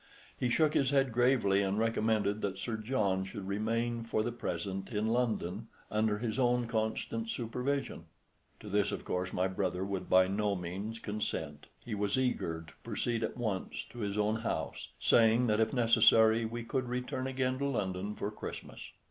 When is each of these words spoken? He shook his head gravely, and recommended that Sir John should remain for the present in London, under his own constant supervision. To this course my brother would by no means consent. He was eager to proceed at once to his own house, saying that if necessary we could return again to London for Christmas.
He 0.35 0.49
shook 0.49 0.73
his 0.73 0.89
head 0.89 1.11
gravely, 1.11 1.61
and 1.61 1.77
recommended 1.77 2.41
that 2.41 2.57
Sir 2.57 2.75
John 2.75 3.23
should 3.23 3.47
remain 3.47 4.03
for 4.03 4.23
the 4.23 4.31
present 4.31 4.89
in 4.91 5.05
London, 5.09 5.67
under 5.91 6.17
his 6.17 6.39
own 6.39 6.65
constant 6.65 7.29
supervision. 7.29 8.05
To 8.61 8.67
this 8.69 8.91
course 9.03 9.31
my 9.31 9.47
brother 9.47 9.85
would 9.85 10.09
by 10.09 10.27
no 10.27 10.55
means 10.55 10.97
consent. 10.97 11.67
He 11.85 11.93
was 11.93 12.17
eager 12.17 12.61
to 12.63 12.73
proceed 12.83 13.23
at 13.23 13.37
once 13.37 13.85
to 13.91 13.99
his 13.99 14.17
own 14.17 14.37
house, 14.37 14.87
saying 14.99 15.45
that 15.45 15.59
if 15.59 15.71
necessary 15.71 16.45
we 16.45 16.63
could 16.63 16.89
return 16.89 17.27
again 17.27 17.59
to 17.59 17.67
London 17.67 18.15
for 18.15 18.31
Christmas. 18.31 18.91